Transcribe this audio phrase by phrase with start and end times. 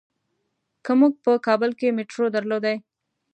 [0.83, 2.77] که مونږ په کابل کې میټرو درلودلای.